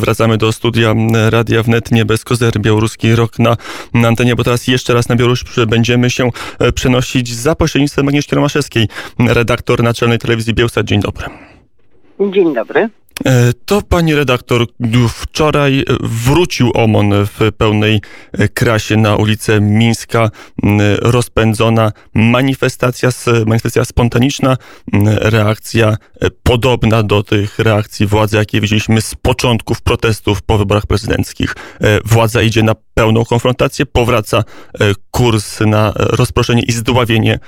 Wracamy 0.00 0.36
do 0.36 0.52
studia 0.52 0.94
Radia 1.30 1.62
Wnet, 1.62 1.92
nie 1.92 2.04
bez 2.04 2.24
kozery, 2.24 2.60
białoruski 2.60 3.14
rok 3.14 3.38
na, 3.38 3.56
na 3.94 4.08
antenie, 4.08 4.36
bo 4.36 4.44
teraz 4.44 4.66
jeszcze 4.66 4.94
raz 4.94 5.08
na 5.08 5.16
Białoruś 5.16 5.44
będziemy 5.66 6.10
się 6.10 6.30
e, 6.58 6.72
przenosić 6.72 7.34
za 7.34 7.54
pośrednictwem 7.54 8.08
Agnieszki 8.08 8.34
Romaszewskiej, 8.34 8.88
redaktor 9.18 9.82
naczelnej 9.82 10.18
telewizji 10.18 10.54
Bielsat. 10.54 10.86
Dzień 10.86 11.00
dobry. 11.00 11.26
Dzień 12.20 12.54
dobry. 12.54 12.88
E, 13.24 13.52
to 13.64 13.82
pani 13.82 14.14
redaktor, 14.14 14.66
wczoraj 15.08 15.84
wrócił 16.00 16.70
OMON 16.74 17.10
w 17.26 17.52
pełnej 17.58 18.00
e, 18.32 18.48
krasie 18.48 18.96
na 18.96 19.16
ulicę 19.16 19.60
Mińska. 19.60 20.30
Rozpędzona 20.98 21.92
manifestacja, 22.14 23.10
manifestacja 23.46 23.84
spontaniczna, 23.84 24.56
reakcja 25.06 25.96
e, 26.20 26.30
podobna 26.42 27.02
do 27.02 27.22
tych 27.22 27.58
reakcji 27.58 28.06
władzy, 28.06 28.36
jakie 28.36 28.60
widzieliśmy 28.60 29.00
z 29.00 29.14
początków 29.14 29.80
protestów 29.80 30.42
po 30.42 30.58
wyborach 30.58 30.86
prezydenckich. 30.86 31.54
Władza 32.04 32.42
idzie 32.42 32.62
na 32.62 32.74
pełną 32.94 33.24
konfrontację, 33.24 33.86
powraca 33.86 34.44
kurs 35.10 35.60
na 35.60 35.92
rozproszenie 35.96 36.62
i 36.62 36.72
zdławienie 36.72 37.38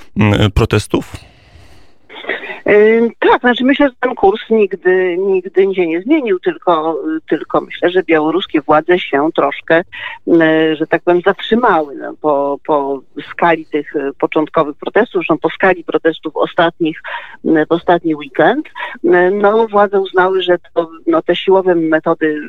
protestów. 0.55 1.28
Tak, 3.19 3.41
znaczy 3.41 3.65
myślę, 3.65 3.89
że 3.89 3.95
ten 4.01 4.15
kurs 4.15 4.41
nigdy, 4.51 5.17
nigdy 5.19 5.75
się 5.75 5.87
nie 5.87 6.03
zmienił, 6.03 6.41
tylko, 6.41 7.01
tylko 7.29 7.61
myślę, 7.61 7.91
że 7.91 8.03
białoruskie 8.03 8.61
władze 8.61 8.99
się 8.99 9.29
troszkę, 9.35 9.83
że 10.73 10.87
tak 10.89 11.03
powiem, 11.03 11.23
zatrzymały 11.27 11.97
no, 11.97 12.15
po, 12.21 12.59
po 12.67 13.01
skali 13.31 13.67
tych 13.67 13.93
początkowych 14.19 14.77
protestów, 14.77 15.15
zresztą 15.15 15.39
po 15.39 15.51
skali 15.51 15.85
protestów 15.85 16.37
ostatnich, 16.37 17.01
w 17.45 17.73
ostatni 17.73 18.15
weekend. 18.15 18.69
No, 19.33 19.67
władze 19.69 20.01
uznały, 20.01 20.43
że 20.43 20.59
to, 20.75 20.91
no, 21.07 21.23
te 21.23 21.37
siłowe 21.37 21.75
metody 21.75 22.41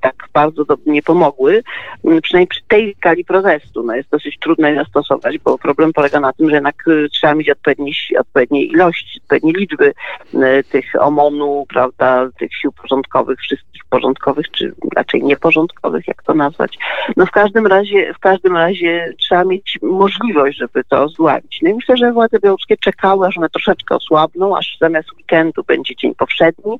tak 0.00 0.14
bardzo 0.32 0.64
nie 0.86 1.02
pomogły, 1.02 1.62
mm, 2.04 2.20
przynajmniej 2.20 2.48
przy 2.48 2.60
tej 2.68 2.94
skali 2.94 3.24
protestu. 3.24 3.82
No 3.82 3.94
jest 3.94 4.10
dosyć 4.10 4.38
trudno 4.38 4.68
je 4.68 4.74
zastosować, 4.74 5.38
bo 5.38 5.58
problem 5.58 5.92
polega 5.92 6.20
na 6.20 6.32
tym, 6.32 6.48
że 6.48 6.54
jednak 6.54 6.88
y, 6.88 7.08
trzeba 7.12 7.34
mieć 7.34 7.50
odpowiednie, 7.50 7.92
odpowiednie 8.18 8.64
ilości, 8.64 9.20
odpowiednie 9.22 9.52
liczby 9.52 9.92
y, 10.34 10.64
tych 10.70 10.84
OMON-u, 10.98 11.66
prawda, 11.68 12.28
tych 12.38 12.54
sił 12.54 12.72
porządkowych, 12.72 13.38
wszystkich 13.38 13.82
porządkowych, 13.90 14.50
czy 14.50 14.72
raczej 14.96 15.22
nieporządkowych, 15.22 16.08
jak 16.08 16.22
to 16.22 16.34
nazwać. 16.34 16.78
No 17.16 17.26
w 17.26 17.30
każdym 17.30 17.66
razie, 17.66 18.14
w 18.14 18.18
każdym 18.18 18.56
razie 18.56 19.14
trzeba 19.18 19.44
mieć 19.44 19.78
możliwość, 19.82 20.58
żeby 20.58 20.84
to 20.84 21.08
zławić. 21.08 21.58
No 21.62 21.70
i 21.70 21.74
myślę, 21.74 21.96
że 21.96 22.12
władze 22.12 22.38
białoruskie 22.38 22.76
czekały, 22.76 23.26
aż 23.26 23.38
one 23.38 23.48
troszeczkę 23.48 23.94
osłabną, 23.94 24.56
aż 24.56 24.76
zamiast 24.80 25.12
weekendu 25.12 25.64
będzie 25.64 25.96
dzień 25.96 26.14
powszedni, 26.14 26.78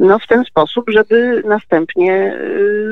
no 0.00 0.18
w 0.18 0.26
ten 0.26 0.44
sposób, 0.44 0.84
żeby 0.88 1.42
następnie 1.46 2.38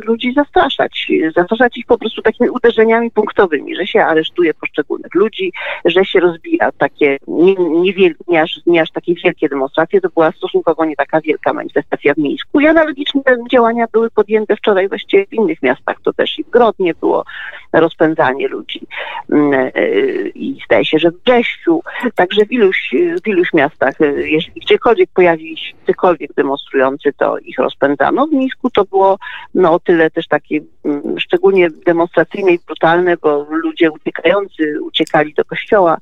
ludzi 0.04 0.32
zastraszać. 0.32 1.06
Zastraszać 1.36 1.78
ich 1.78 1.86
po 1.86 1.98
prostu 1.98 2.22
takimi 2.22 2.50
uderzeniami 2.50 3.10
punktowymi, 3.10 3.76
że 3.76 3.86
się 3.86 4.04
aresztuje 4.04 4.54
poszczególnych 4.54 5.14
ludzi, 5.14 5.52
że 5.84 6.04
się 6.04 6.20
rozbija 6.20 6.72
takie 6.72 7.16
nie, 7.28 7.54
nie, 7.54 7.92
wiel, 7.92 8.14
nie, 8.28 8.42
aż, 8.42 8.60
nie 8.66 8.82
aż 8.82 8.90
takie 8.90 9.14
wielkie 9.14 9.48
demonstracje. 9.48 10.00
To 10.00 10.08
była 10.08 10.32
stosunkowo 10.32 10.84
nie 10.84 10.96
taka 10.96 11.20
wielka 11.20 11.52
manifestacja 11.52 12.14
w 12.14 12.18
Mińsku. 12.18 12.60
I 12.60 12.66
analogiczne 12.66 13.22
działania 13.50 13.86
były 13.92 14.10
podjęte 14.10 14.56
wczoraj 14.56 14.88
właściwie 14.88 15.26
w 15.26 15.32
innych 15.32 15.62
miastach. 15.62 15.96
To 16.04 16.12
też 16.12 16.38
i 16.38 16.44
w 16.44 16.50
Grodnie 16.50 16.94
było 16.94 17.24
rozpędzanie 17.72 18.48
ludzi. 18.48 18.86
Mm, 19.30 19.52
y, 19.76 20.32
I 20.34 20.58
zdaje 20.64 20.84
się, 20.84 20.98
że 20.98 21.10
w 21.10 21.22
Brześciu, 21.22 21.82
także 22.14 22.46
w 22.46 22.52
iluś, 22.52 22.94
w 23.24 23.28
iluś 23.28 23.52
miastach, 23.52 24.00
y, 24.00 24.28
jeżeli 24.28 24.60
gdziekolwiek 24.60 25.10
pojawili 25.14 25.56
się 25.56 25.72
gdziekolwiek 25.84 26.32
demonstrujący, 26.34 27.12
to 27.18 27.38
ich 27.38 27.58
rozpędzano. 27.58 28.26
W 28.26 28.32
Mińsku 28.32 28.70
to 28.70 28.84
było 28.84 29.18
no, 29.56 29.72
o 29.72 29.80
tyle 29.80 30.10
też 30.10 30.28
takie 30.28 30.60
mm, 30.84 31.20
szczególnie 31.20 31.70
demonstracyjne 31.86 32.52
i 32.52 32.58
brutalne, 32.66 33.16
bo 33.16 33.46
ludzie 33.50 33.90
uciekający 33.90 34.82
uciekali 34.82 35.34
do 35.34 35.44
kościoła, 35.44 35.96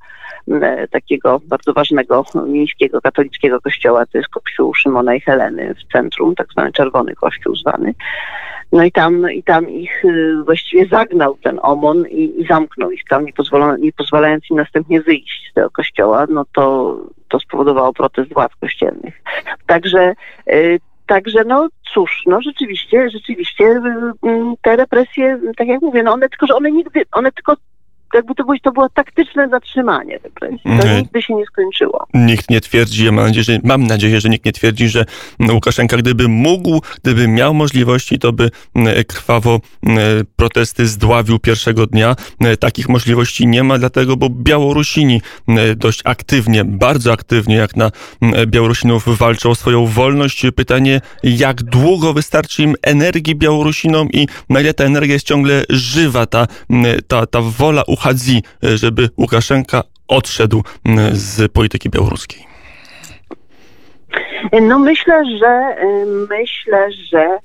mm, 0.49 0.89
takiego 0.89 1.41
bardzo 1.45 1.73
ważnego 1.73 2.25
mińskiego 2.47 3.01
katolickiego 3.01 3.61
kościoła, 3.61 4.07
to 4.07 4.19
jest 4.19 4.31
kościół 4.31 4.75
Szymona 4.75 5.14
i 5.14 5.20
Heleny 5.20 5.75
w 5.75 5.93
centrum, 5.93 6.35
tak 6.35 6.47
zwany 6.53 6.73
Czerwony 6.73 7.14
Kościół 7.14 7.57
zwany. 7.57 7.95
No 8.73 8.85
i 8.85 8.93
tam, 8.93 9.31
i 9.31 9.43
tam 9.43 9.70
ich 9.70 10.05
y, 10.05 10.35
właściwie 10.45 10.87
zagnał 10.87 11.37
ten 11.43 11.59
OMON 11.63 12.05
i, 12.09 12.41
i 12.41 12.47
zamknął 12.47 12.91
ich 12.91 13.05
tam, 13.09 13.25
nie, 13.25 13.33
nie 13.79 13.93
pozwalając 13.93 14.51
im 14.51 14.57
następnie 14.57 15.01
wyjść 15.01 15.51
z 15.51 15.55
tego 15.55 15.70
kościoła, 15.70 16.27
no 16.31 16.45
to, 16.55 16.97
to 17.29 17.41
spowodowało 17.41 17.93
protest 17.93 18.35
władz 18.35 18.53
kościelnych. 18.61 19.23
Także 19.67 20.14
y, 20.48 20.81
Także 21.07 21.45
no 21.45 21.69
cóż, 21.95 22.23
no 22.27 22.42
rzeczywiście, 22.42 23.11
rzeczywiście 23.11 23.65
y, 23.65 23.81
te 24.63 24.77
represje, 24.77 25.41
tak 25.57 25.69
jak 25.69 25.83
mówię, 25.83 26.03
no 26.03 26.13
one 26.13 26.29
tylko, 26.29 26.47
że 26.47 26.55
one 26.55 26.70
nigdy, 26.70 27.03
one 27.13 27.33
tylko 27.33 27.57
jakby 28.14 28.35
to 28.35 28.45
było, 28.45 28.57
to 28.63 28.73
było 28.73 28.89
taktyczne 28.89 29.48
zatrzymanie 29.48 30.19
represji. 30.25 30.61
To 30.64 30.70
mhm. 30.70 30.98
nigdy 30.98 31.23
się 31.23 31.35
nie 31.35 31.47
skończyło. 31.47 32.07
Nikt 32.14 32.51
nie 32.51 32.61
twierdzi, 32.61 33.05
ja 33.05 33.13
mam 33.13 33.27
nadzieję, 33.27 33.45
że, 33.45 33.58
mam 33.64 33.86
nadzieję, 33.86 34.20
że 34.20 34.29
nikt 34.29 34.45
nie 34.45 34.52
twierdzi, 34.52 34.89
że 34.89 35.05
Łukaszenka 35.52 35.97
gdyby 35.97 36.29
mógł, 36.29 36.80
gdyby 37.02 37.29
miał 37.29 37.55
możliwości, 37.55 38.19
to 38.19 38.33
by 38.33 38.51
krwawo 39.07 39.61
protesty 40.36 40.86
zdławił 40.86 41.39
pierwszego 41.39 41.86
dnia. 41.86 42.17
Takich 42.61 42.89
możliwości 42.89 43.47
nie 43.47 43.63
ma, 43.63 43.79
dlatego, 43.79 44.17
bo 44.17 44.29
Białorusini 44.31 45.20
dość 45.77 46.01
aktywnie, 46.05 46.64
bardzo 46.64 47.13
aktywnie, 47.13 47.57
jak 47.57 47.77
na 47.77 47.91
Białorusinów 48.46 49.19
walczą 49.19 49.51
o 49.51 49.55
swoją 49.55 49.86
wolność. 49.86 50.46
Pytanie, 50.57 51.01
jak 51.23 51.63
długo 51.63 52.13
wystarczy 52.13 52.63
im 52.63 52.75
energii 52.83 53.35
Białorusinom 53.35 54.08
i 54.13 54.27
na 54.48 54.61
ile 54.61 54.75
ta 54.75 54.85
energia 54.85 55.13
jest 55.13 55.27
ciągle 55.27 55.64
żywa, 55.70 56.27
ta, 56.27 56.46
ta, 57.08 57.27
ta 57.27 57.41
wola 57.41 57.83
ucha 57.86 58.04
Hadzi, 58.05 58.42
e, 58.65 58.77
żeby 58.77 59.09
Łukaszenka 59.19 59.83
odszedł 60.09 60.63
z 61.13 61.53
polityki 61.53 61.91
białoruskiej? 61.91 62.45
No 64.63 64.79
myślę, 64.79 65.23
że 65.39 65.47
e, 65.47 65.87
myślę, 66.31 66.93
że 66.93 67.39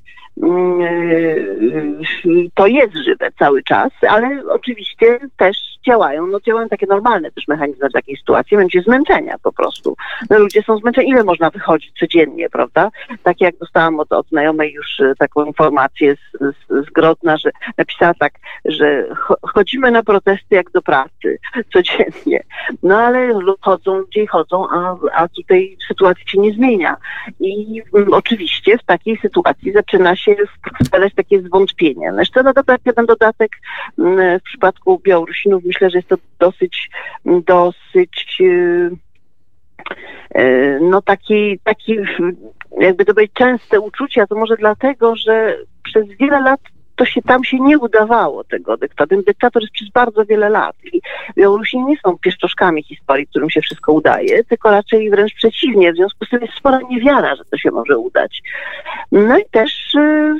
y, 2.26 2.50
to 2.56 2.68
jest 2.68 2.94
żywe 3.06 3.32
cały 3.40 3.64
czas, 3.64 3.92
ale 4.10 4.44
oczywiście 4.50 5.20
też 5.38 5.58
działają, 5.86 6.28
no 6.28 6.40
działają 6.40 6.70
takie 6.70 6.88
normalne 6.88 7.32
też 7.32 7.48
mechanizmy 7.48 7.90
w 7.90 7.94
takiej 7.94 8.18
sytuacji, 8.18 8.58
będzie 8.58 8.82
zmęczenia 8.82 9.36
po 9.44 9.52
prostu. 9.52 9.96
No 10.30 10.40
ludzie 10.40 10.62
są 10.62 10.78
zmęczeni, 10.78 11.10
ile 11.10 11.24
można 11.24 11.50
wychodzić 11.50 12.00
codziennie, 12.00 12.50
prawda? 12.50 12.90
Tak 13.24 13.42
jak 13.42 13.58
dostałam 13.58 14.00
od, 14.00 14.12
od 14.12 14.28
znajomej 14.28 14.74
już 14.74 15.00
y, 15.00 15.14
taką 15.20 15.46
informację 15.46 16.16
z, 16.16 16.40
z, 16.40 16.88
z 16.88 16.90
Grodna, 16.90 17.38
że 17.38 17.50
napisała 17.78 18.14
tak, 18.14 18.34
że 18.66 19.06
chodzimy 19.54 19.92
na 19.92 20.04
protesty 20.04 20.56
jak 20.56 20.72
do 20.72 20.82
pracy 20.82 21.40
codziennie. 21.74 22.44
No 22.84 22.98
ale 22.98 23.34
chodzą, 23.62 23.98
ludzie 23.98 24.28
chodzą, 24.28 24.70
a, 24.70 24.98
a 25.14 25.28
tutaj 25.28 25.78
sytuacja 25.88 26.24
się 26.28 26.40
nie 26.40 26.54
zmienia. 26.54 26.98
I 27.40 27.82
mm, 27.94 28.14
oczywiście 28.14 28.78
w 28.78 28.84
takiej 28.84 29.18
sytuacji 29.18 29.72
zaczyna 29.72 30.16
się 30.16 30.36
wkładać 30.86 31.14
takie 31.16 31.42
zwątpienie. 31.42 32.12
No 32.12 32.20
jeszcze 32.20 32.44
dodatek, 32.44 32.82
jeden 32.86 33.06
dodatek 33.06 33.52
mm, 34.00 34.40
w 34.40 34.44
przypadku 34.44 35.02
Białorusinów 35.04 35.64
myślę, 35.70 35.90
że 35.90 35.98
jest 35.98 36.10
to 36.10 36.18
dosyć, 36.40 36.90
dosyć 37.26 38.38
y, 38.42 38.92
y, 40.38 40.80
no 40.82 41.02
taki, 41.02 41.60
taki 41.64 41.96
jakby 42.80 43.06
to 43.06 43.14
być 43.14 43.34
częste 43.34 43.80
uczucie, 43.80 44.28
to 44.28 44.36
może 44.36 44.58
dlatego, 44.58 45.16
że 45.16 45.58
przez 45.84 46.08
wiele 46.20 46.42
lat 46.42 46.60
to 47.00 47.06
się 47.06 47.22
tam 47.22 47.44
się 47.44 47.60
nie 47.60 47.78
udawało 47.78 48.44
tego 48.44 48.78
dyktatora. 48.78 49.08
Ten 49.08 49.24
dyktator 49.24 49.62
jest 49.62 49.74
przez 49.74 49.90
bardzo 49.90 50.26
wiele 50.26 50.50
lat 50.50 50.76
i 50.94 51.02
Białorusini 51.38 51.86
nie 51.86 51.98
są 51.98 52.18
pieszczoszkami 52.18 52.84
historii, 52.84 53.28
którym 53.28 53.50
się 53.50 53.62
wszystko 53.62 53.94
udaje, 53.94 54.44
tylko 54.44 54.72
raczej 54.72 55.10
wręcz 55.10 55.34
przeciwnie. 55.34 55.94
W 55.94 55.96
związku 55.96 56.26
z 56.26 56.30
tym 56.30 56.42
jest 56.42 56.54
spora 56.54 56.80
niewiara, 56.90 57.36
że 57.36 57.46
to 57.46 57.58
się 57.58 57.72
może 57.72 57.98
udać. 57.98 58.42
No 59.12 59.38
i 59.38 59.46
też 59.52 59.96
y, 59.96 60.36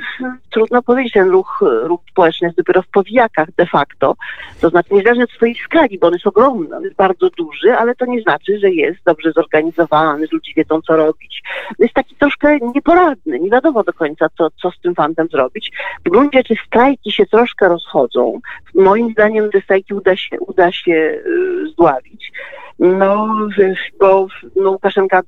trudno 0.50 0.82
powiedzieć, 0.82 1.12
ten 1.12 1.28
ruch, 1.30 1.64
ruch 1.82 2.00
społeczny 2.10 2.46
jest 2.46 2.56
dopiero 2.56 2.82
w 2.82 2.88
powijakach 2.88 3.48
de 3.56 3.66
facto, 3.66 4.14
to 4.60 4.68
znaczy 4.68 4.94
niezależnie 4.94 5.24
od 5.24 5.30
swojej 5.30 5.54
skali, 5.54 5.98
bo 5.98 6.06
on 6.06 6.12
jest 6.12 6.26
ogromny, 6.26 6.76
on 6.76 6.82
jest 6.82 6.96
bardzo 6.96 7.30
duży, 7.30 7.74
ale 7.74 7.94
to 7.94 8.06
nie 8.06 8.22
znaczy, 8.22 8.58
że 8.58 8.70
jest 8.70 8.98
dobrze 9.06 9.32
zorganizowany, 9.32 10.26
ludzie 10.32 10.52
wiedzą 10.56 10.80
co 10.82 10.96
robić. 10.96 11.42
Jest 11.78 11.94
taki 11.94 12.14
troszkę 12.14 12.58
nieporadny, 12.74 13.40
nie 13.40 13.50
wiadomo 13.50 13.84
do 13.84 13.92
końca 13.92 14.26
co, 14.38 14.48
co 14.62 14.70
z 14.70 14.80
tym 14.80 14.94
fantem 14.94 15.28
zrobić. 15.28 15.72
W 16.04 16.10
gruncie 16.10 16.42
czy 16.50 16.56
strajki 16.66 17.12
się 17.12 17.26
troszkę 17.26 17.68
rozchodzą. 17.68 18.40
Moim 18.74 19.10
zdaniem 19.10 19.50
te 19.50 19.60
strajki 19.60 19.94
uda 19.94 20.16
się, 20.16 20.40
uda 20.40 20.72
się 20.72 20.92
y, 20.92 21.68
zdławić. 21.72 22.32
No, 22.78 23.36
bo 24.00 24.26
no, 24.56 24.70
Łukaszenka 24.70 25.22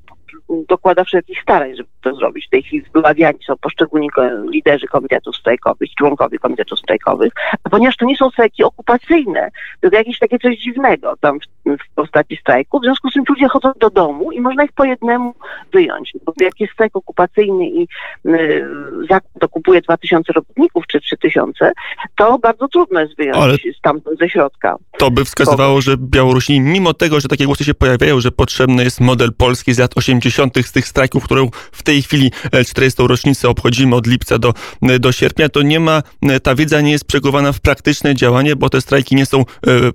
dokłada 0.69 1.05
wszelkich 1.05 1.43
starań, 1.43 1.77
żeby 1.77 1.89
to 2.03 2.15
zrobić. 2.15 2.47
W 2.47 2.51
tej 2.51 2.63
chwili 2.63 2.85
wyławiani 2.95 3.39
są 3.47 3.55
poszczególni 3.57 4.09
liderzy 4.51 4.87
komitetów 4.87 5.37
strajkowych, 5.37 5.91
członkowie 5.99 6.39
komitetów 6.39 6.79
strajkowych, 6.79 7.33
ponieważ 7.71 7.97
to 7.97 8.07
nie 8.07 8.17
są 8.17 8.31
strajki 8.31 8.65
okupacyjne, 8.65 9.49
tylko 9.81 9.97
jakieś 9.97 10.19
takie 10.19 10.39
coś 10.39 10.59
dziwnego. 10.59 11.15
Tam 11.21 11.39
w 11.67 11.95
postaci 11.95 12.37
strajku. 12.37 12.81
W 12.81 12.83
związku 12.83 13.11
z 13.11 13.13
tym 13.13 13.25
ludzie 13.29 13.49
chodzą 13.49 13.73
do 13.81 13.91
domu 13.91 14.33
i 14.33 14.41
można 14.41 14.65
ich 14.65 14.73
po 14.73 14.85
jednemu 14.85 15.35
wyjąć. 15.73 16.13
Bo 16.25 16.33
jak 16.41 16.61
jest 16.61 16.73
strajk 16.73 16.97
okupacyjny 16.97 17.67
i 17.67 17.89
y, 18.27 18.65
zakład 19.11 19.45
okupuje 19.45 19.81
2000 19.81 20.33
robotników 20.33 20.85
czy 20.87 21.01
3000, 21.01 21.73
to 22.17 22.39
bardzo 22.39 22.69
trudno 22.69 23.01
jest 23.01 23.17
wyjąć 23.17 23.39
Ale 23.39 23.57
stamtąd 23.79 24.19
ze 24.19 24.29
środka. 24.29 24.77
To 24.99 25.11
by 25.11 25.25
wskazywało, 25.25 25.81
że 25.81 25.97
Białorusini, 25.99 26.61
mimo 26.61 26.95
tego, 26.95 27.21
że 27.21 27.29
takie 27.29 27.47
głosy 27.47 27.65
się 27.65 27.75
pojawiają, 27.75 28.21
że 28.21 28.31
potrzebny 28.31 28.85
jest 28.85 29.01
model 29.01 29.33
polski 29.33 29.75
z 29.75 29.79
lat 29.79 29.97
80. 29.97 30.59
z 30.67 30.73
tych 30.73 30.89
strajków, 30.89 31.25
którą 31.25 31.49
w 31.73 31.83
tej 31.83 32.03
chwili 32.03 32.31
40. 32.67 33.03
E, 33.03 33.07
rocznicę 33.07 33.49
obchodzimy 33.49 33.97
od 33.97 34.07
lipca 34.07 34.39
do, 34.39 34.55
e, 34.83 34.99
do 34.99 35.13
sierpnia, 35.13 35.49
to 35.49 35.63
nie 35.63 35.81
ma, 35.81 36.03
e, 36.23 36.41
ta 36.41 36.55
wiedza 36.55 36.81
nie 36.81 36.93
jest 36.93 37.05
przegowana 37.05 37.53
w 37.53 37.61
praktyczne 37.61 38.15
działanie, 38.15 38.57
bo 38.57 38.71
te 38.71 38.81
strajki 38.81 39.17
nie 39.17 39.27
są 39.27 39.45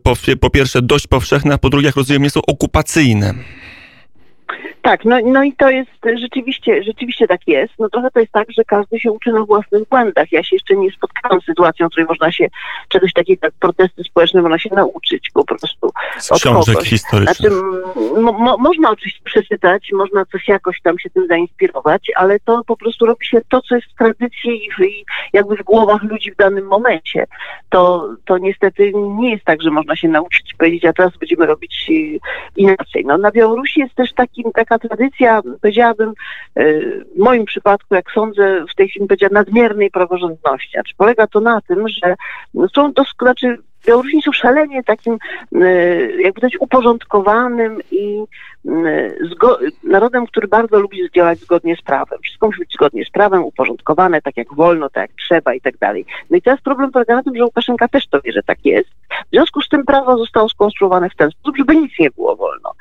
po, 0.04 0.14
po 0.40 0.50
pierwsze 0.50 0.82
dość 0.82 1.08
powszechne, 1.08 1.54
a 1.54 1.58
po 1.58 1.67
drugie, 1.70 1.86
jak 1.86 1.96
rozumiem, 1.96 2.24
nie 2.24 2.30
są 2.30 2.42
okupacyjne. 2.48 3.34
Tak, 4.82 5.06
no, 5.06 5.18
no 5.26 5.44
i 5.44 5.54
to 5.54 5.70
jest 5.70 5.92
rzeczywiście, 6.22 6.84
rzeczywiście 6.84 7.28
tak 7.28 7.42
jest. 7.48 7.74
No 7.80 7.90
trochę 7.90 8.12
to 8.12 8.20
jest 8.20 8.32
tak, 8.32 8.52
że 8.52 8.64
każdy 8.64 9.00
się 9.00 9.12
uczy 9.12 9.32
na 9.32 9.46
własnych 9.46 9.88
błędach. 9.90 10.32
Ja 10.32 10.44
się 10.44 10.56
jeszcze 10.56 10.76
nie 10.76 10.92
spotkałam 10.92 11.42
z 11.42 11.46
sytuacją, 11.46 11.88
w 11.88 11.90
której 11.90 12.08
można 12.08 12.32
się 12.32 12.48
czegoś 12.88 13.14
takiego 13.14 13.40
jak 13.48 13.54
protesty 13.54 14.04
społeczne 14.04 14.42
można 14.42 14.60
się 14.60 14.70
nauczyć 14.76 15.30
po 15.34 15.46
prostu 15.46 15.92
z 16.20 16.32
od 16.32 16.40
książek 16.40 16.84
historycznych. 16.84 17.52
Znaczy, 17.52 17.56
mo, 18.22 18.58
można 18.58 18.90
oczywiście 18.90 19.22
przeczytać, 19.24 19.90
można 19.94 20.26
coś 20.26 20.48
jakoś 20.48 20.82
tam 20.82 21.00
się 21.00 21.10
tym 21.10 21.28
zainspirować, 21.28 22.12
ale 22.16 22.40
to 22.40 22.64
po 22.68 22.78
prostu 22.78 23.06
robi 23.06 23.26
się 23.26 23.42
to, 23.50 23.62
co 23.62 23.76
jest 23.76 23.88
w 23.88 23.96
tradycji 23.96 24.66
i, 24.66 24.72
w, 24.72 24.80
i 24.80 25.06
jakby 25.34 25.56
w 25.56 25.64
głowach 25.64 26.04
ludzi 26.04 26.32
w 26.32 26.36
danym 26.36 26.68
momencie. 26.68 27.26
To, 27.70 28.10
to 28.26 28.38
niestety 28.38 28.92
nie 28.94 29.32
jest 29.32 29.46
tak, 29.46 29.62
że 29.62 29.72
można 29.72 29.96
się 29.96 30.08
nauczyć 30.08 30.54
powiedzieć, 30.58 30.86
a 30.86 30.94
teraz 30.94 31.18
będziemy 31.18 31.46
robić 31.46 31.92
inaczej. 32.56 33.06
No, 33.06 33.18
na 33.18 33.32
Białorusi 33.32 33.80
jest 33.80 33.96
też 33.96 34.14
taki, 34.14 34.44
taka 34.52 34.80
tradycja, 34.80 35.42
powiedziałabym, 35.62 36.14
e, 36.56 36.82
w 37.16 37.18
moim 37.18 37.46
przypadku, 37.46 37.96
jak 37.96 38.12
sądzę, 38.12 38.66
w 38.72 38.76
tej 38.76 38.90
chwili 38.90 39.08
powiedziała 39.08 39.34
nadmiernej 39.34 39.92
praworządności. 39.92 40.72
Znaczy 40.72 40.94
polega 40.98 41.28
to 41.28 41.40
na 41.40 41.62
tym, 41.62 41.88
że 41.88 42.16
są 42.76 42.94
to, 42.94 43.04
znaczy 43.22 43.58
Białorusini 43.88 44.22
są 44.22 44.32
szalenie 44.32 44.84
takim, 44.84 45.18
e, 45.56 45.66
jakby 46.12 46.42
powiedzieć, 46.42 46.62
uporządkowanym 46.62 47.80
i 47.92 48.24
narodem, 49.84 50.28
który 50.28 50.48
bardzo 50.48 50.80
lubi 50.80 51.10
działać 51.16 51.40
zgodnie 51.40 51.76
z 51.76 51.82
prawem. 51.82 52.20
Wszystko 52.22 52.46
musi 52.48 52.60
być 52.60 52.74
zgodnie 52.74 53.06
z 53.06 53.10
prawem, 53.10 53.44
uporządkowane, 53.44 54.22
tak 54.22 54.38
jak 54.38 54.54
wolno, 54.54 54.90
tak 54.90 55.10
jak 55.10 55.18
trzeba 55.20 55.54
i 55.54 55.62
tak 55.62 55.78
dalej. 55.78 56.06
No 56.30 56.38
i 56.38 56.42
teraz 56.42 56.62
problem 56.62 56.92
polega 56.92 57.16
na 57.16 57.24
tym, 57.24 57.36
że 57.36 57.46
Łukaszenka 57.46 57.88
też 57.88 58.08
to 58.08 58.22
wie, 58.22 58.32
że 58.32 58.44
tak 58.44 58.66
jest. 58.66 58.90
W 59.10 59.30
związku 59.32 59.62
z 59.62 59.70
tym 59.70 59.86
prawo 59.86 60.18
zostało 60.18 60.50
skonstruowane 60.50 61.10
w 61.10 61.16
ten 61.16 61.32
sposób, 61.32 61.58
żeby 61.58 61.76
nic 61.76 61.92
nie 62.00 62.12
było 62.12 62.36
wolno. 62.36 62.72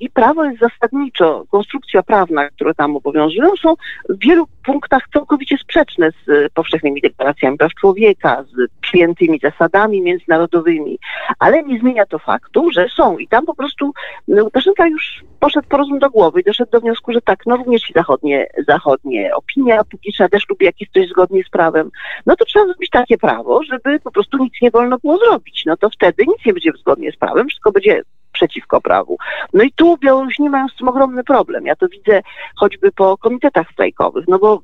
I 0.00 0.10
prawo 0.10 0.44
jest 0.44 0.60
zasadniczo, 0.60 1.44
konstrukcja 1.50 2.02
prawna, 2.02 2.50
które 2.50 2.74
tam 2.74 2.96
obowiązują, 2.96 3.56
są 3.62 3.74
w 4.08 4.18
wielu 4.18 4.46
punktach 4.64 5.02
całkowicie 5.12 5.58
sprzeczne 5.58 6.10
z 6.10 6.52
powszechnymi 6.52 7.00
deklaracjami 7.00 7.58
praw 7.58 7.74
człowieka, 7.74 8.42
z 8.42 8.70
przyjętymi 8.80 9.38
zasadami 9.38 10.02
międzynarodowymi, 10.02 10.98
ale 11.38 11.62
nie 11.62 11.78
zmienia 11.78 12.06
to 12.06 12.18
faktu, 12.18 12.70
że 12.70 12.88
są. 12.88 13.18
I 13.18 13.28
tam 13.28 13.46
po 13.46 13.54
prostu 13.54 13.92
Łukaszenka 14.28 14.86
już 14.86 15.24
poszedł 15.40 15.68
po 15.68 15.76
rozum 15.76 15.98
do 15.98 16.10
głowy 16.10 16.40
i 16.40 16.44
doszedł 16.44 16.70
do 16.70 16.80
wniosku, 16.80 17.12
że 17.12 17.20
tak, 17.20 17.38
no 17.46 17.56
również 17.56 17.90
i 17.90 17.92
zachodnie, 17.92 18.46
zachodnie 18.68 19.34
opinia 19.34 19.84
publiczna 19.84 20.28
też 20.28 20.48
lubi 20.48 20.66
jakieś 20.66 20.88
coś 20.88 21.08
zgodnie 21.08 21.44
z 21.44 21.48
prawem, 21.48 21.90
no 22.26 22.36
to 22.36 22.44
trzeba 22.44 22.66
zrobić 22.66 22.90
takie 22.90 23.18
prawo, 23.18 23.62
żeby 23.62 24.00
po 24.00 24.10
prostu 24.10 24.38
nic 24.38 24.52
nie 24.62 24.70
wolno 24.70 24.98
było 24.98 25.18
zrobić. 25.36 25.62
No 25.66 25.76
to 25.76 25.90
wtedy 25.90 26.24
nic 26.26 26.46
nie 26.46 26.52
będzie 26.52 26.72
zgodnie 26.80 27.12
z 27.12 27.16
prawem, 27.16 27.48
wszystko 27.48 27.72
będzie 27.72 28.02
przeciwko 28.32 28.80
prawu. 28.80 29.16
No 29.52 29.62
i 29.64 29.72
tu 29.72 29.96
Białorusini 29.96 30.50
mają 30.50 30.68
z 30.68 30.76
tym 30.76 30.88
ogromny 30.88 31.24
problem. 31.24 31.66
Ja 31.66 31.76
to 31.76 31.88
widzę 31.88 32.22
choćby 32.56 32.92
po 32.92 33.18
komitetach 33.18 33.70
strajkowych, 33.72 34.24
no 34.28 34.38
bo 34.38 34.62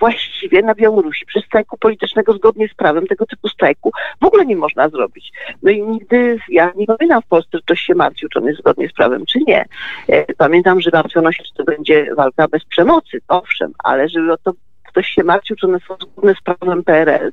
właściwie 0.00 0.62
na 0.62 0.74
Białorusi 0.74 1.26
przy 1.26 1.40
strajku 1.40 1.78
politycznego 1.78 2.32
zgodnie 2.32 2.68
z 2.68 2.74
prawem 2.74 3.06
tego 3.06 3.26
typu 3.26 3.48
strajku 3.48 3.90
w 4.22 4.24
ogóle 4.24 4.46
nie 4.46 4.56
można 4.56 4.88
zrobić. 4.88 5.32
No 5.62 5.70
i 5.70 5.82
nigdy, 5.82 6.38
ja 6.48 6.72
nie 6.76 6.86
pamiętam 6.86 7.22
w 7.22 7.26
Polsce, 7.26 7.50
że 7.52 7.62
ktoś 7.62 7.80
się 7.80 7.94
martwił, 7.94 8.28
czy 8.28 8.38
on 8.38 8.46
jest 8.46 8.58
zgodnie 8.58 8.88
z 8.88 8.92
prawem, 8.92 9.26
czy 9.26 9.38
nie. 9.46 9.64
E, 10.08 10.34
pamiętam, 10.34 10.80
że 10.80 10.90
martwiono 10.92 11.32
się, 11.32 11.42
czy 11.44 11.54
to 11.54 11.64
będzie 11.64 12.14
walka 12.16 12.48
bez 12.48 12.64
przemocy, 12.64 13.20
owszem, 13.28 13.72
ale 13.84 14.08
żeby 14.08 14.32
o 14.32 14.36
to 14.36 14.52
ktoś 14.94 15.08
się 15.08 15.24
martwił, 15.24 15.56
czy 15.56 15.66
one 15.66 15.78
są 15.88 15.96
zgodne 16.00 16.34
z 16.34 16.42
prawem 16.42 16.84
PRL, 16.84 17.32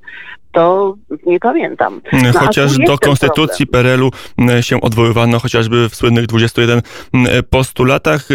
to 0.51 0.95
nie 1.25 1.39
pamiętam. 1.39 2.01
No, 2.13 2.39
Chociaż 2.39 2.77
do 2.77 2.97
konstytucji 2.97 3.67
PRL-u 3.67 4.11
się 4.61 4.81
odwoływano, 4.81 5.39
chociażby 5.39 5.89
w 5.89 5.95
słynnych 5.95 6.25
21 6.25 6.81
postulatach. 7.49 8.27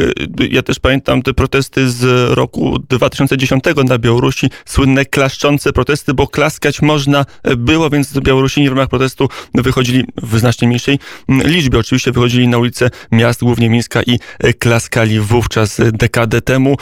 Ja 0.50 0.62
też 0.62 0.78
pamiętam 0.78 1.22
te 1.22 1.34
protesty 1.34 1.90
z 1.90 2.32
roku 2.34 2.78
2010 2.78 3.64
na 3.84 3.98
Białorusi, 3.98 4.50
słynne 4.64 5.04
klaszczące 5.04 5.72
protesty, 5.72 6.14
bo 6.14 6.26
klaskać 6.26 6.82
można 6.82 7.24
było, 7.56 7.90
więc 7.90 8.18
Białorusini 8.20 8.68
w 8.68 8.72
ramach 8.72 8.88
protestu 8.88 9.28
wychodzili 9.54 10.04
w 10.22 10.38
znacznie 10.38 10.68
mniejszej 10.68 10.98
liczbie. 11.28 11.78
Oczywiście 11.78 12.12
wychodzili 12.12 12.48
na 12.48 12.58
ulice 12.58 12.90
miast, 13.12 13.44
głównie 13.44 13.70
Mińska 13.70 14.02
i 14.02 14.18
klaskali 14.58 15.20
wówczas 15.20 15.80
dekadę 15.92 16.40
temu. 16.40 16.76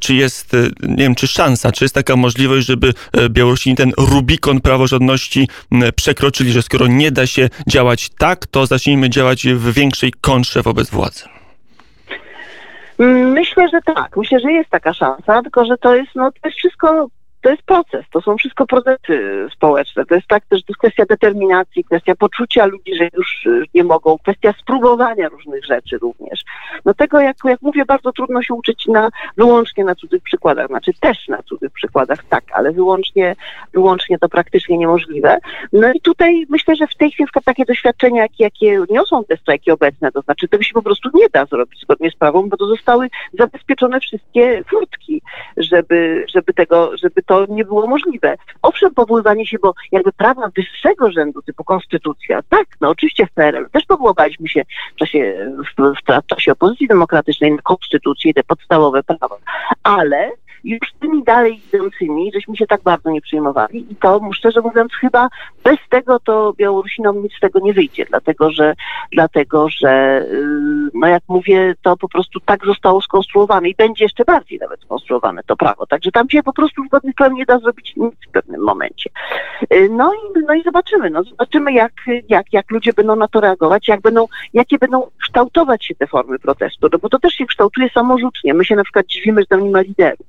Czy 0.00 0.14
jest, 0.14 0.52
nie 0.82 0.96
wiem, 0.96 1.14
czy 1.14 1.26
szansa, 1.26 1.72
czy 1.72 1.84
jest 1.84 1.94
taka 1.94 2.16
możliwość, 2.16 2.66
żeby 2.66 2.94
Białorusini 3.28 3.76
ten 3.76 3.92
Rubikon 3.98 4.60
praworządności 4.60 5.48
przekroczyli, 5.96 6.52
że 6.52 6.62
skoro 6.62 6.86
nie 6.86 7.10
da 7.10 7.26
się 7.26 7.48
działać 7.66 8.10
tak, 8.18 8.46
to 8.46 8.66
zacznijmy 8.66 9.10
działać 9.10 9.46
w 9.46 9.72
większej 9.72 10.12
kontrze 10.20 10.62
wobec 10.62 10.90
władzy. 10.90 11.24
Myślę, 12.98 13.68
że 13.68 13.94
tak. 13.94 14.16
Myślę, 14.16 14.40
że 14.40 14.52
jest 14.52 14.70
taka 14.70 14.92
szansa, 14.92 15.42
tylko 15.42 15.64
że 15.64 15.78
to 15.78 15.94
jest, 15.94 16.10
no, 16.14 16.30
to 16.32 16.48
jest 16.48 16.58
wszystko 16.58 17.08
to 17.40 17.50
jest 17.50 17.62
proces, 17.62 18.04
to 18.12 18.20
są 18.20 18.36
wszystko 18.36 18.66
procesy 18.66 19.46
społeczne. 19.54 20.06
To 20.06 20.14
jest 20.14 20.26
tak 20.26 20.46
też, 20.46 20.62
to 20.62 20.66
jest 20.68 20.78
kwestia 20.78 21.04
determinacji, 21.08 21.84
kwestia 21.84 22.14
poczucia 22.14 22.66
ludzi, 22.66 22.94
że 22.94 23.08
już 23.12 23.46
y, 23.46 23.64
nie 23.74 23.84
mogą, 23.84 24.18
kwestia 24.18 24.54
spróbowania 24.60 25.28
różnych 25.28 25.64
rzeczy 25.64 25.98
również. 25.98 26.44
No 26.84 26.94
tego, 26.94 27.20
jak, 27.20 27.36
jak 27.44 27.62
mówię, 27.62 27.84
bardzo 27.84 28.12
trudno 28.12 28.42
się 28.42 28.54
uczyć 28.54 28.86
na, 28.86 29.10
wyłącznie 29.36 29.84
na 29.84 29.94
cudzych 29.94 30.22
przykładach, 30.22 30.66
znaczy 30.66 30.92
też 31.00 31.28
na 31.28 31.42
cudzych 31.42 31.72
przykładach, 31.72 32.24
tak, 32.28 32.44
ale 32.52 32.72
wyłącznie, 32.72 33.36
wyłącznie 33.72 34.18
to 34.18 34.28
praktycznie 34.28 34.78
niemożliwe. 34.78 35.38
No 35.72 35.92
i 35.92 36.00
tutaj 36.00 36.46
myślę, 36.48 36.76
że 36.76 36.86
w 36.86 36.94
tej 36.94 37.10
chwili 37.10 37.28
takie 37.44 37.64
doświadczenia, 37.64 38.22
jakie, 38.22 38.44
jakie 38.44 38.80
niosą 38.90 39.24
te 39.24 39.36
strajki 39.36 39.70
obecne, 39.70 40.12
to 40.12 40.20
znaczy 40.20 40.48
tego 40.48 40.62
się 40.62 40.74
po 40.74 40.82
prostu 40.82 41.10
nie 41.14 41.28
da 41.28 41.46
zrobić 41.46 41.80
zgodnie 41.80 42.10
z 42.10 42.16
prawą, 42.16 42.48
bo 42.48 42.56
to 42.56 42.66
zostały 42.66 43.08
zabezpieczone 43.38 44.00
wszystkie 44.00 44.64
furtki, 44.70 45.22
żeby, 45.56 46.24
żeby 46.34 46.54
tego, 46.54 46.90
żeby 46.96 47.22
to 47.22 47.46
nie 47.48 47.64
było 47.64 47.86
możliwe. 47.86 48.36
Owszem, 48.62 48.94
powoływanie 48.94 49.46
się, 49.46 49.58
bo 49.62 49.74
jakby 49.92 50.12
prawa 50.12 50.50
wyższego 50.56 51.10
rzędu, 51.10 51.42
typu 51.42 51.64
konstytucja, 51.64 52.42
tak, 52.48 52.66
no 52.80 52.88
oczywiście 52.88 53.26
w 53.26 53.30
PRL 53.30 53.66
też 53.72 53.84
powoływaliśmy 53.84 54.48
się 54.48 54.62
w 54.92 54.98
czasie, 54.98 55.50
w, 55.58 55.82
w, 55.82 56.22
w 56.22 56.26
czasie 56.26 56.52
opozycji 56.52 56.77
demokratycznej 56.86 57.52
na 57.52 57.62
konstytucję 57.62 58.30
i 58.30 58.34
te 58.34 58.44
podstawowe 58.44 59.02
prawa, 59.02 59.36
ale 59.82 60.32
już 60.64 60.92
tymi 61.00 61.24
dalej 61.24 61.60
idącymi, 61.68 62.30
żeśmy 62.34 62.56
się 62.56 62.66
tak 62.66 62.82
bardzo 62.82 63.10
nie 63.10 63.20
przejmowali 63.20 63.92
i 63.92 63.96
to, 63.96 64.20
szczerze 64.32 64.60
mówiąc, 64.60 64.92
chyba 65.00 65.28
bez 65.64 65.78
tego 65.88 66.20
to 66.20 66.52
Białorusinom 66.52 67.22
nic 67.22 67.32
z 67.36 67.40
tego 67.40 67.60
nie 67.60 67.72
wyjdzie, 67.72 68.04
dlatego 68.08 68.50
że, 68.50 68.74
dlatego, 69.12 69.68
że 69.68 70.22
y, 70.32 70.90
no 70.94 71.06
jak 71.06 71.22
mówię, 71.28 71.74
to 71.82 71.96
po 71.96 72.08
prostu 72.08 72.40
tak 72.40 72.66
zostało 72.66 73.02
skonstruowane 73.02 73.68
i 73.68 73.74
będzie 73.74 74.04
jeszcze 74.04 74.24
bardziej 74.24 74.58
nawet 74.58 74.80
skonstruowane 74.80 75.42
to 75.46 75.56
prawo, 75.56 75.86
także 75.86 76.10
tam 76.10 76.30
się 76.30 76.42
po 76.42 76.52
prostu 76.52 76.84
zgodnie 76.86 77.12
z 77.12 77.14
prawem 77.14 77.36
nie 77.36 77.46
da 77.46 77.58
zrobić 77.58 77.96
nic 77.96 78.14
w 78.28 78.30
pewnym 78.32 78.60
momencie. 78.60 79.10
Y, 79.74 79.88
no 79.90 80.12
i, 80.14 80.44
no 80.46 80.54
i 80.54 80.62
zobaczymy, 80.62 81.10
no 81.10 81.22
zobaczymy 81.22 81.72
jak, 81.72 81.92
jak, 82.28 82.52
jak 82.52 82.70
ludzie 82.70 82.92
będą 82.92 83.16
na 83.16 83.28
to 83.28 83.40
reagować, 83.40 83.88
jak 83.88 84.00
będą, 84.00 84.26
jakie 84.54 84.78
będą 84.78 85.10
kształtować 85.22 85.84
się 85.84 85.94
te 85.94 86.06
formy 86.06 86.38
protestu, 86.38 86.88
no 86.92 86.98
bo 86.98 87.08
to 87.08 87.18
też 87.18 87.32
się 87.32 87.46
kształtuje 87.46 87.90
samorzutnie. 87.90 88.54
My 88.54 88.64
się 88.64 88.76
na 88.76 88.84
przykład 88.84 89.06
dziwimy, 89.06 89.40
że 89.40 89.46
tam 89.46 89.64
nie 89.64 89.70
ma 89.70 89.80
liderów 89.80 90.26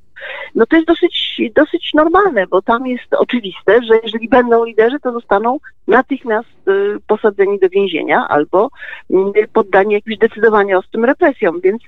no 0.56 0.66
to 0.66 0.76
jest 0.76 0.88
dosyć, 0.88 1.42
dosyć 1.56 1.94
normalne, 1.94 2.48
bo 2.48 2.62
tam 2.62 2.88
jest 2.88 3.14
oczywiste, 3.14 3.84
że 3.84 4.00
jeżeli 4.04 4.30
będą 4.30 4.66
liderzy, 4.66 5.00
to 5.00 5.12
zostaną 5.12 5.58
natychmiast 5.88 6.68
y, 6.68 6.98
posadzeni 7.08 7.60
do 7.60 7.70
więzienia 7.70 8.28
albo 8.30 8.70
y, 9.12 9.48
poddani 9.54 9.94
jakimś 9.94 10.16
zdecydowanie 10.16 10.78
ostrym 10.78 11.06
represjom, 11.06 11.62
więc 11.62 11.82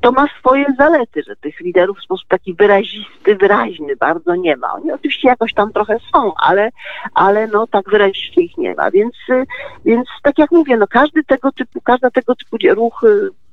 to 0.00 0.12
ma 0.12 0.26
swoje 0.38 0.66
zalety, 0.78 1.22
że 1.22 1.36
tych 1.36 1.60
liderów 1.60 1.98
w 1.98 2.02
sposób 2.02 2.28
taki 2.28 2.54
wyrazisty, 2.54 3.36
wyraźny 3.36 3.96
bardzo 3.96 4.34
nie 4.34 4.56
ma. 4.56 4.72
Oni 4.72 4.92
oczywiście 4.92 5.28
jakoś 5.28 5.54
tam 5.54 5.72
trochę 5.72 5.96
są, 6.12 6.32
ale, 6.34 6.70
ale 7.14 7.46
no 7.46 7.66
tak 7.66 7.90
wyraźnie 7.90 8.42
ich 8.42 8.58
nie 8.58 8.74
ma, 8.74 8.90
więc, 8.90 9.14
y, 9.30 9.44
więc 9.84 10.08
tak 10.22 10.38
jak 10.38 10.50
mówię, 10.50 10.76
no 10.76 10.86
każdy 10.86 11.24
tego 11.24 11.52
typu, 11.52 11.80
każda 11.80 12.10
tego 12.10 12.34
typu 12.34 12.56
ruch 12.74 13.04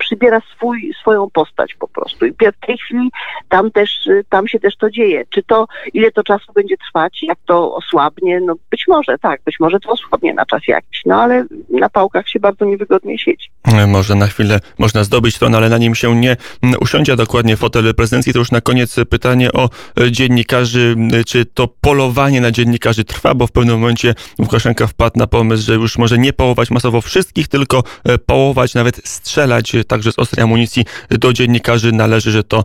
przybiera 0.06 0.42
swój, 0.56 0.94
swoją 1.02 1.30
postać 1.30 1.76
po 1.80 1.88
prostu. 1.88 2.26
I 2.26 2.32
w 2.32 2.66
tej 2.68 2.78
chwili 2.78 3.10
tam 3.50 3.72
też, 3.72 4.10
tam 4.30 4.48
się 4.48 4.60
też 4.60 4.78
to 4.78 4.90
dzieje. 4.90 5.24
Czy 5.30 5.44
to, 5.44 5.68
ile 5.94 6.12
to 6.12 6.24
czasu 6.24 6.54
będzie 6.54 6.76
trwać, 6.78 7.24
jak 7.24 7.38
to 7.46 7.76
osłabnie, 7.76 8.40
no 8.40 8.56
być 8.72 8.84
może 8.88 9.18
tak, 9.18 9.42
być 9.46 9.60
może 9.60 9.80
to 9.80 9.90
osłabnie 9.90 10.34
na 10.34 10.46
czas 10.46 10.62
jakiś, 10.68 11.02
no 11.06 11.22
ale 11.22 11.46
na 11.70 11.90
pałkach 11.90 12.30
się 12.30 12.40
bardzo 12.40 12.66
niewygodnie 12.66 13.20
siedzi. 13.20 13.50
Może 13.88 14.16
na 14.16 14.28
chwilę 14.28 14.60
można 14.78 15.04
zdobyć 15.04 15.40
tron, 15.40 15.56
ale 15.56 15.70
na 15.70 15.78
nim 15.78 15.96
się 15.96 16.16
nie 16.16 16.38
usiądzie 16.82 17.16
dokładnie 17.16 17.58
fotel 17.58 17.96
prezydencji. 17.96 18.34
To 18.34 18.40
już 18.40 18.52
na 18.52 18.62
koniec 18.62 18.96
pytanie 19.10 19.52
o 19.52 19.70
dziennikarzy. 20.12 20.96
Czy 21.28 21.46
to 21.46 21.68
polowanie 21.82 22.42
na 22.42 22.52
dziennikarzy 22.52 23.04
trwa, 23.04 23.34
bo 23.34 23.48
w 23.48 23.52
pewnym 23.52 23.80
momencie 23.80 24.14
Łukaszenka 24.40 24.88
wpadł 24.88 25.20
na 25.20 25.28
pomysł, 25.28 25.66
że 25.66 25.74
już 25.74 25.98
może 25.98 26.18
nie 26.18 26.34
połować 26.34 26.72
masowo 26.72 27.02
wszystkich, 27.02 27.48
tylko 27.48 27.84
połować, 28.26 28.74
nawet 28.74 28.96
strzelać 29.08 29.74
także 29.96 30.12
z 30.12 30.20
ostrej 30.20 30.44
amunicji 30.44 30.86
do 31.10 31.34
dziennikarzy. 31.34 31.92
Należy, 31.92 32.32
że 32.32 32.44
to 32.44 32.64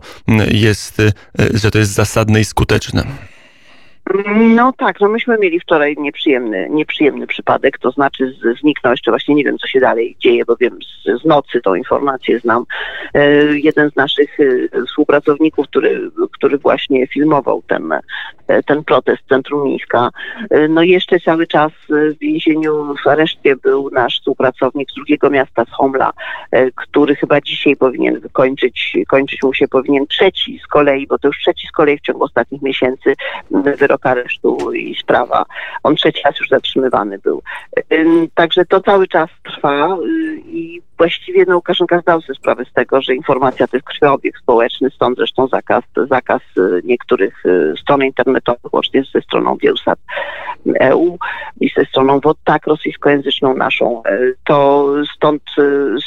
jest, 0.51 1.01
że 1.53 1.71
to 1.71 1.79
jest 1.79 1.91
zasadne 1.91 2.41
i 2.41 2.45
skuteczne. 2.45 3.03
No 4.35 4.73
tak, 4.77 4.99
no 4.99 5.09
myśmy 5.09 5.37
mieli 5.37 5.59
wczoraj 5.59 5.95
nieprzyjemny, 5.99 6.67
nieprzyjemny 6.69 7.27
przypadek, 7.27 7.79
to 7.79 7.91
znaczy 7.91 8.35
zniknął 8.61 8.93
jeszcze 8.93 9.11
właśnie 9.11 9.35
nie 9.35 9.43
wiem, 9.43 9.57
co 9.57 9.67
się 9.67 9.79
dalej 9.79 10.15
dzieje, 10.19 10.45
bo 10.45 10.55
wiem 10.55 10.77
z, 10.81 11.21
z 11.21 11.25
nocy 11.25 11.61
tą 11.61 11.75
informację 11.75 12.39
znam. 12.39 12.63
E, 13.13 13.35
jeden 13.59 13.91
z 13.91 13.95
naszych 13.95 14.39
e, 14.39 14.85
współpracowników, 14.85 15.67
który, 15.67 16.11
który 16.33 16.57
właśnie 16.57 17.07
filmował 17.07 17.63
ten, 17.67 17.91
e, 18.47 18.63
ten 18.63 18.83
protest 18.83 19.23
w 19.23 19.29
centrum 19.29 19.63
Mińska, 19.63 20.09
e, 20.49 20.67
no 20.67 20.83
jeszcze 20.83 21.19
cały 21.19 21.47
czas 21.47 21.71
w 21.89 22.17
więzieniu, 22.19 22.95
w 23.03 23.07
areszcie 23.07 23.55
był 23.55 23.89
nasz 23.89 24.19
współpracownik 24.19 24.91
z 24.91 24.95
drugiego 24.95 25.29
miasta, 25.29 25.65
z 25.65 25.71
Homla, 25.71 26.11
e, 26.51 26.71
który 26.71 27.15
chyba 27.15 27.41
dzisiaj 27.41 27.75
powinien 27.75 28.19
wykończyć, 28.19 28.97
kończyć 29.07 29.43
mu 29.43 29.53
się 29.53 29.67
powinien 29.67 30.07
trzeci 30.07 30.59
z 30.63 30.67
kolei, 30.67 31.07
bo 31.07 31.17
to 31.19 31.27
już 31.27 31.37
trzeci 31.37 31.67
z 31.67 31.71
kolei 31.71 31.97
w 31.97 32.01
ciągu 32.01 32.23
ostatnich 32.23 32.61
miesięcy 32.61 33.15
wyrok 33.51 34.00
aresztu 34.05 34.73
i 34.73 34.95
sprawa. 34.95 35.45
On 35.83 35.95
trzeci 35.95 36.21
raz 36.25 36.39
już 36.39 36.49
zatrzymywany 36.49 37.19
był. 37.19 37.41
Także 38.35 38.65
to 38.65 38.81
cały 38.81 39.07
czas 39.07 39.29
trwa 39.43 39.97
y, 39.97 40.41
i 40.45 40.81
właściwie 40.97 41.45
no, 41.47 41.55
Łukaszenka 41.55 42.01
zdał 42.01 42.21
sobie 42.21 42.39
sprawę 42.39 42.65
z 42.65 42.73
tego, 42.73 43.01
że 43.01 43.15
informacja 43.15 43.67
to 43.67 43.77
jest 43.77 43.87
krwiobieg 43.87 44.37
społeczny, 44.37 44.89
stąd 44.89 45.17
zresztą 45.17 45.47
zakaz, 45.47 45.83
zakaz 46.09 46.41
y, 46.57 46.81
niektórych 46.83 47.45
y, 47.45 47.73
stron 47.81 48.03
internetowych, 48.03 48.73
łącznie 48.73 49.03
ze 49.13 49.21
stroną 49.21 49.55
Bielsat 49.55 49.99
EU 50.79 51.17
i 51.61 51.69
ze 51.77 51.85
stroną 51.85 52.19
WOTAK 52.19 52.67
rosyjskojęzyczną 52.67 53.53
naszą. 53.53 54.03
E, 54.05 54.19
to 54.45 54.87
stąd, 55.15 55.43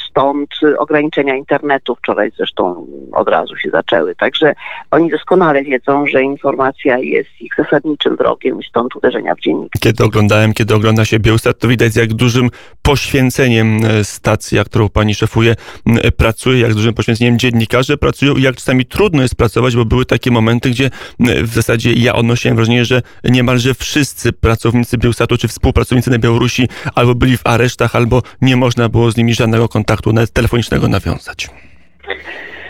stąd 0.09 0.49
ograniczenia 0.77 1.35
internetu 1.35 1.95
wczoraj 1.95 2.31
zresztą 2.37 2.87
od 3.13 3.29
razu 3.29 3.57
się 3.57 3.69
zaczęły. 3.69 4.15
Także 4.15 4.55
oni 4.91 5.09
doskonale 5.09 5.63
wiedzą, 5.63 6.07
że 6.07 6.23
informacja 6.23 6.97
jest 6.97 7.41
ich 7.41 7.55
zasadniczym 7.85 8.15
wrogiem 8.15 8.59
i 8.59 8.63
stąd 8.63 8.95
uderzenia 8.95 9.35
w 9.35 9.39
dziennik. 9.39 9.71
Kiedy 9.79 10.03
oglądałem, 10.03 10.53
kiedy 10.53 10.75
ogląda 10.75 11.05
się 11.05 11.19
Bielsat, 11.19 11.59
to 11.59 11.67
widać 11.67 11.95
jak 11.95 12.13
dużym 12.13 12.49
poświęceniem 12.81 13.85
e, 13.85 14.03
stacja, 14.03 14.63
którą 14.63 14.89
pani 14.89 15.15
szefuje, 15.15 15.55
pracuje, 16.17 16.59
jak 16.59 16.73
dużym 16.73 16.93
poświęceniem 16.93 17.39
dziennikarze 17.39 17.97
pracują 17.97 18.35
i 18.35 18.41
jak 18.41 18.55
czasami 18.55 18.85
trudno 18.85 19.21
jest 19.21 19.35
pracować, 19.35 19.75
bo 19.75 19.85
były 19.85 20.05
takie 20.05 20.31
momenty, 20.31 20.69
gdzie 20.69 20.89
w 21.19 21.53
zasadzie 21.53 21.93
ja 21.93 22.15
odnosiłem 22.15 22.55
wrażenie, 22.55 22.85
że 22.85 23.01
niemalże 23.23 23.73
wszyscy 23.73 24.33
pracownicy 24.33 24.97
Bielsatu 24.97 25.37
czy 25.37 25.47
współpracownicy 25.47 26.11
na 26.11 26.17
Białorusi 26.17 26.67
albo 26.95 27.15
byli 27.15 27.37
w 27.37 27.47
aresztach, 27.47 27.95
albo 27.95 28.21
nie 28.41 28.55
można 28.55 28.89
było 28.89 29.11
z 29.11 29.17
nimi 29.17 29.33
żadnego 29.33 29.69
kontaktu 29.69 30.13
nawet 30.13 30.31
telefonicznego 30.31 30.87
nawiązać. 30.87 31.49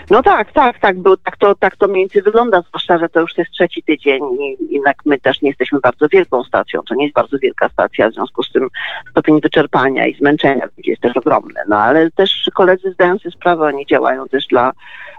No 0.09 0.23
tak, 0.23 0.51
tak, 0.51 0.79
tak, 0.79 0.99
bo 0.99 1.17
tak 1.17 1.37
to, 1.37 1.55
tak 1.55 1.75
to 1.75 1.87
mniej 1.87 2.03
więcej 2.03 2.21
wygląda, 2.21 2.61
zwłaszcza, 2.61 2.97
że 2.97 3.09
to 3.09 3.19
już 3.19 3.37
jest 3.37 3.51
trzeci 3.51 3.83
tydzień 3.83 4.23
i 4.23 4.73
jednak 4.73 4.97
my 5.05 5.19
też 5.19 5.41
nie 5.41 5.49
jesteśmy 5.49 5.79
bardzo 5.79 6.07
wielką 6.07 6.43
stacją, 6.43 6.81
to 6.83 6.95
nie 6.95 7.03
jest 7.03 7.15
bardzo 7.15 7.37
wielka 7.39 7.69
stacja, 7.69 8.09
w 8.09 8.13
związku 8.13 8.43
z 8.43 8.51
tym 8.51 8.69
stopień 9.11 9.41
wyczerpania 9.41 10.07
i 10.07 10.15
zmęczenia 10.15 10.67
jest 10.77 11.01
też 11.01 11.17
ogromny, 11.17 11.61
no 11.67 11.77
ale 11.77 12.11
też 12.11 12.49
koledzy 12.53 12.91
zdają 12.91 13.17
sobie 13.17 13.35
sprawę, 13.35 13.65
oni 13.65 13.85
działają 13.85 14.27
też 14.27 14.47
dla, 14.47 14.71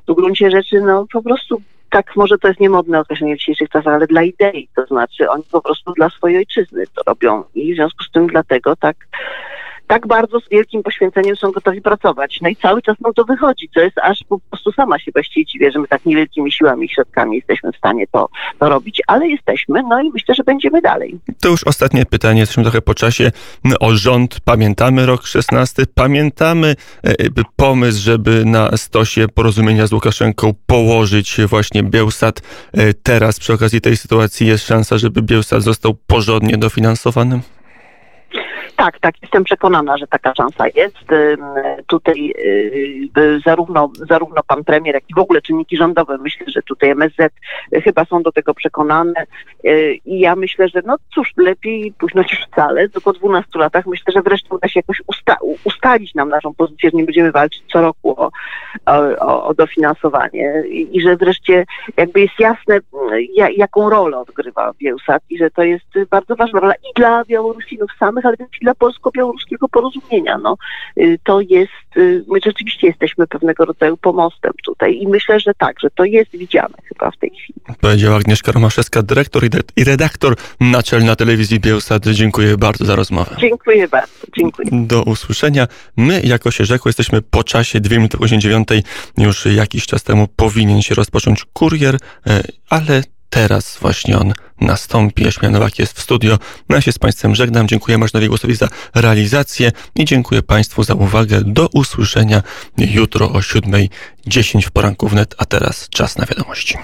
w 0.08 0.14
gruncie 0.14 0.50
rzeczy, 0.50 0.80
no 0.80 1.06
po 1.12 1.22
prostu 1.22 1.62
tak 1.90 2.16
może 2.16 2.38
to 2.38 2.48
jest 2.48 2.60
niemodne 2.60 3.00
określenie 3.00 3.34
w 3.34 3.38
dzisiejszych 3.38 3.68
czasach, 3.68 3.94
ale 3.94 4.06
dla 4.06 4.22
idei, 4.22 4.68
to 4.76 4.86
znaczy 4.86 5.30
oni 5.30 5.42
po 5.52 5.60
prostu 5.62 5.92
dla 5.92 6.10
swojej 6.10 6.38
ojczyzny 6.38 6.84
to 6.94 7.02
robią 7.06 7.44
i 7.54 7.72
w 7.72 7.76
związku 7.76 8.04
z 8.04 8.10
tym 8.10 8.26
dlatego 8.26 8.76
tak 8.76 8.96
tak 9.86 10.06
bardzo 10.06 10.40
z 10.40 10.48
wielkim 10.48 10.82
poświęceniem 10.82 11.36
są 11.36 11.50
gotowi 11.50 11.82
pracować. 11.82 12.38
No 12.42 12.48
i 12.48 12.56
cały 12.56 12.82
czas 12.82 13.00
nam 13.00 13.14
to 13.14 13.24
wychodzi, 13.24 13.68
co 13.74 13.80
jest 13.80 13.98
aż 13.98 14.24
po 14.28 14.38
prostu 14.38 14.72
sama 14.72 14.98
się 14.98 15.12
właściwie 15.12 15.46
dziwię, 15.46 15.70
że 15.70 15.78
my 15.78 15.88
tak 15.88 16.06
niewielkimi 16.06 16.52
siłami 16.52 16.86
i 16.86 16.88
środkami 16.88 17.36
jesteśmy 17.36 17.72
w 17.72 17.76
stanie 17.76 18.06
to, 18.12 18.28
to 18.58 18.68
robić, 18.68 19.02
ale 19.06 19.28
jesteśmy, 19.28 19.82
no 19.88 20.02
i 20.02 20.10
myślę, 20.10 20.34
że 20.34 20.44
będziemy 20.44 20.82
dalej. 20.82 21.18
To 21.40 21.48
już 21.48 21.64
ostatnie 21.64 22.06
pytanie, 22.06 22.40
jesteśmy 22.40 22.62
trochę 22.62 22.82
po 22.82 22.94
czasie. 22.94 23.32
O 23.80 23.94
rząd 23.94 24.40
pamiętamy 24.40 25.06
rok 25.06 25.26
16, 25.26 25.82
pamiętamy 25.94 26.74
e, 27.04 27.14
pomysł, 27.56 28.02
żeby 28.02 28.44
na 28.44 28.76
stosie 28.76 29.26
porozumienia 29.34 29.86
z 29.86 29.92
Łukaszenką 29.92 30.54
położyć 30.66 31.36
właśnie 31.48 31.82
Bielsat. 31.82 32.42
E, 32.72 32.94
teraz 32.94 33.40
przy 33.40 33.52
okazji 33.52 33.80
tej 33.80 33.96
sytuacji 33.96 34.46
jest 34.46 34.66
szansa, 34.66 34.98
żeby 34.98 35.22
Bielsat 35.22 35.62
został 35.62 35.94
porządnie 36.06 36.58
dofinansowany? 36.58 37.40
Tak, 38.76 38.98
tak, 39.00 39.22
jestem 39.22 39.44
przekonana, 39.44 39.98
że 39.98 40.06
taka 40.06 40.34
szansa 40.34 40.64
jest. 40.74 40.96
Tutaj 41.86 42.34
y, 43.18 43.40
zarówno, 43.46 43.90
zarówno 44.08 44.42
pan 44.46 44.64
premier, 44.64 44.94
jak 44.94 45.04
i 45.10 45.14
w 45.14 45.18
ogóle 45.18 45.42
czynniki 45.42 45.76
rządowe, 45.76 46.18
myślę, 46.18 46.46
że 46.48 46.62
tutaj 46.62 46.90
MSZ 46.90 47.32
chyba 47.84 48.04
są 48.04 48.22
do 48.22 48.32
tego 48.32 48.54
przekonane. 48.54 49.26
Y, 49.64 49.98
i 50.04 50.20
ja 50.20 50.36
myślę, 50.36 50.68
że 50.68 50.82
no 50.86 50.96
cóż, 51.14 51.32
lepiej 51.36 51.92
późno 51.98 52.22
niż 52.22 52.46
wcale, 52.52 52.88
to 52.88 53.00
po 53.00 53.12
12 53.12 53.58
latach. 53.58 53.86
Myślę, 53.86 54.12
że 54.12 54.22
wreszcie 54.22 54.48
uda 54.50 54.68
się 54.68 54.80
jakoś 54.80 55.02
usta 55.06 55.36
ustalić 55.64 56.14
nam 56.14 56.28
naszą 56.28 56.54
pozycję, 56.54 56.90
że 56.90 56.96
nie 56.96 57.04
będziemy 57.04 57.32
walczyć 57.32 57.62
co 57.72 57.80
roku 57.80 58.20
o, 58.20 58.30
o, 59.20 59.46
o 59.46 59.54
dofinansowanie. 59.54 60.62
I, 60.68 60.96
i, 60.96 61.00
że 61.00 61.16
wreszcie 61.16 61.64
jakby 61.96 62.20
jest 62.20 62.38
jasne, 62.38 62.78
jaką 63.56 63.90
rolę 63.90 64.18
odgrywa 64.18 64.72
Bielsat 64.78 65.22
i 65.30 65.38
że 65.38 65.50
to 65.50 65.62
jest 65.62 65.86
bardzo 66.10 66.36
ważna 66.36 66.60
rola 66.60 66.74
i 66.74 67.00
dla 67.00 67.24
Białorusinów 67.24 67.90
samych, 67.98 68.26
ale 68.26 68.36
też 68.36 68.48
i 68.62 68.65
dla 68.66 68.74
polsko-białoruskiego 68.74 69.68
porozumienia. 69.68 70.38
No, 70.38 70.56
y, 70.98 71.18
to 71.24 71.40
jest, 71.40 71.96
y, 71.96 72.24
my 72.28 72.38
rzeczywiście 72.44 72.86
jesteśmy 72.86 73.26
pewnego 73.26 73.64
rodzaju 73.64 73.96
pomostem 73.96 74.52
tutaj 74.64 74.98
i 75.02 75.08
myślę, 75.08 75.40
że 75.40 75.54
tak, 75.54 75.80
że 75.80 75.90
to 75.90 76.04
jest 76.04 76.30
widziane 76.36 76.74
chyba 76.84 77.10
w 77.10 77.16
tej 77.16 77.30
chwili. 77.30 77.60
Powiedziała 77.80 78.16
Agnieszka 78.16 78.52
Romaszewska, 78.52 79.02
dyrektor 79.02 79.42
i 79.76 79.84
redaktor 79.84 80.36
naczelna 80.60 81.16
telewizji 81.16 81.60
Bielsat. 81.60 82.06
Dziękuję 82.06 82.56
bardzo 82.56 82.84
za 82.84 82.96
rozmowę. 82.96 83.36
Dziękuję 83.38 83.88
bardzo. 83.88 84.26
Dziękuję. 84.38 84.68
Do 84.72 85.02
usłyszenia. 85.02 85.66
My, 85.96 86.20
jako 86.24 86.50
się 86.50 86.64
rzekło, 86.64 86.88
jesteśmy 86.88 87.22
po 87.22 87.44
czasie, 87.44 87.80
dwie 87.80 87.96
minuty 87.96 88.18
później 88.18 88.40
dziewiątej. 88.40 88.82
Już 89.18 89.46
jakiś 89.46 89.86
czas 89.86 90.02
temu 90.02 90.28
powinien 90.36 90.82
się 90.82 90.94
rozpocząć 90.94 91.44
kurier, 91.52 91.96
e, 92.26 92.42
ale 92.70 93.02
teraz 93.30 93.78
właśnie 93.80 94.18
on 94.18 94.32
nastąpi. 94.60 95.24
Jaśmia 95.24 95.50
Nowak 95.50 95.78
jest 95.78 95.98
w 95.98 96.02
studio. 96.02 96.38
Ja 96.68 96.80
się 96.80 96.92
z 96.92 96.98
Państwem 96.98 97.34
żegnam. 97.34 97.68
Dziękuję 97.68 97.98
Marzynowi 97.98 98.28
Głosowi 98.28 98.54
za 98.54 98.68
realizację 98.94 99.72
i 99.94 100.04
dziękuję 100.04 100.42
Państwu 100.42 100.82
za 100.82 100.94
uwagę. 100.94 101.40
Do 101.44 101.68
usłyszenia 101.68 102.42
jutro 102.78 103.32
o 103.32 103.38
7.10 103.38 104.66
w 104.66 104.70
poranku 104.70 105.08
wnet, 105.08 105.34
a 105.38 105.44
teraz 105.44 105.88
czas 105.88 106.18
na 106.18 106.26
wiadomości. 106.26 106.78